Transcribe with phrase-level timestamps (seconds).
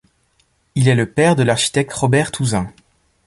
[0.73, 2.73] Il est le père de l'architecte Robert Touzin.